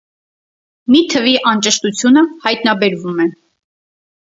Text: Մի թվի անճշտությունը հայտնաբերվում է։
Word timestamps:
Մի 0.95 1.01
թվի 1.11 1.35
անճշտությունը 1.51 2.25
հայտնաբերվում 2.47 3.25
է։ 3.29 3.31